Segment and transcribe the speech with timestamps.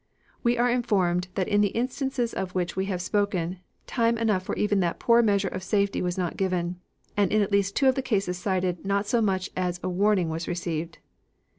[0.41, 4.55] We are informed that in the instances of which we have spoken time enough for
[4.55, 6.79] even that poor measure of safety was not given,
[7.15, 10.29] and in at least two of the cases cited not so much as a warning
[10.29, 10.97] was received.